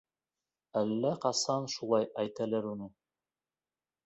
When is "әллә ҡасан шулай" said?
0.81-2.09